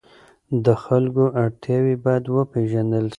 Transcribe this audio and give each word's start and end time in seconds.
د 0.65 0.67
خلکو 0.83 1.23
اړتیاوې 1.43 1.95
باید 2.03 2.23
وپېژندل 2.35 3.05
سي. 3.07 3.09